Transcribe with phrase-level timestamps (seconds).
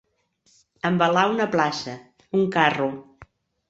[0.91, 1.97] Envelar una plaça,
[2.43, 2.93] un carro.